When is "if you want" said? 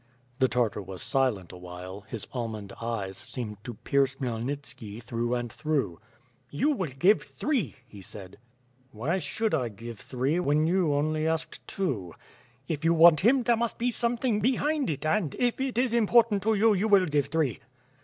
12.67-13.19